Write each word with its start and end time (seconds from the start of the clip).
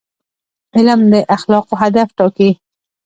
علم 0.75 1.01
د 1.11 1.13
اخلاقو 1.35 1.73
هدف 1.81 2.07
ټاکي. 2.17 2.49